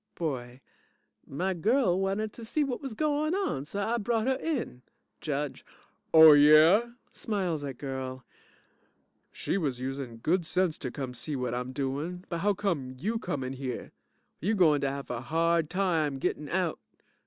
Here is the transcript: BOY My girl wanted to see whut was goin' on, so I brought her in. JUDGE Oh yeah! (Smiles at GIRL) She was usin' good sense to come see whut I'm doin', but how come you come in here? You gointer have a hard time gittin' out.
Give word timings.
BOY 0.15 0.61
My 1.27 1.53
girl 1.53 1.99
wanted 1.99 2.33
to 2.33 2.43
see 2.43 2.63
whut 2.63 2.81
was 2.81 2.95
goin' 2.95 3.35
on, 3.35 3.65
so 3.65 3.81
I 3.81 3.99
brought 3.99 4.25
her 4.25 4.33
in. 4.37 4.81
JUDGE 5.21 5.63
Oh 6.11 6.33
yeah! 6.33 6.93
(Smiles 7.11 7.63
at 7.63 7.77
GIRL) 7.77 8.25
She 9.31 9.59
was 9.59 9.79
usin' 9.79 10.17
good 10.17 10.43
sense 10.43 10.79
to 10.79 10.89
come 10.89 11.13
see 11.13 11.33
whut 11.35 11.53
I'm 11.53 11.71
doin', 11.71 12.25
but 12.29 12.39
how 12.39 12.55
come 12.55 12.95
you 12.97 13.19
come 13.19 13.43
in 13.43 13.53
here? 13.53 13.91
You 14.39 14.55
gointer 14.55 14.89
have 14.89 15.11
a 15.11 15.21
hard 15.21 15.69
time 15.69 16.17
gittin' 16.19 16.49
out. 16.49 16.79